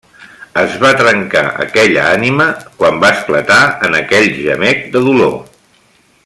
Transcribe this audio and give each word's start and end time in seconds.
Es 0.59 0.71
va 0.83 0.89
trencar 1.01 1.43
aquella 1.65 2.05
ànima 2.13 2.47
quan 2.79 2.97
va 3.05 3.13
esclatar 3.17 3.61
en 3.89 3.99
aquell 4.01 4.27
gemec 4.39 4.83
de 4.97 5.05
dolor. 5.11 5.39